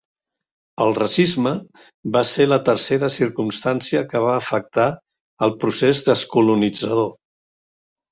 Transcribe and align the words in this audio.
El 0.83 0.93
racisme 0.99 1.51
va 2.15 2.23
ser 2.29 2.47
la 2.47 2.57
tercera 2.69 3.09
circumstància 3.15 4.01
que 4.13 4.21
va 4.23 4.31
afectar 4.37 4.87
el 5.49 5.53
procés 5.65 6.01
descolonitzador. 6.09 7.13